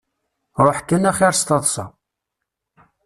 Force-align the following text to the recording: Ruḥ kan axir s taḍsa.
Ruḥ 0.63 0.77
kan 0.87 1.09
axir 1.09 1.33
s 1.39 1.41
taḍsa. 1.47 1.85